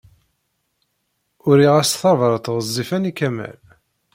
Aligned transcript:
Uriɣ-as 1.47 1.91
tabṛat 2.01 2.45
ɣezzifen 2.55 3.09
i 3.09 3.11
Kamal. 3.19 3.57